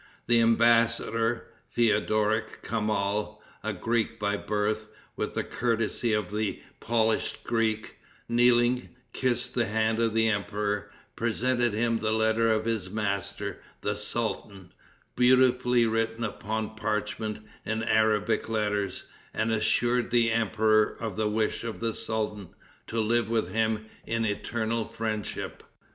[0.25, 1.45] The embassador,
[1.75, 9.53] Theodoric Kamal, a Greek by birth, with the courtesy of the polished Greek, kneeling, kissed
[9.53, 14.71] the hand of the emperor, presented him the letter of his master, the sultan,
[15.15, 19.03] beautifully written upon parchment in Arabic letters,
[19.35, 22.49] and assured the emperor of the wish of the sultan
[22.87, 25.61] to live with him in eternal friendship.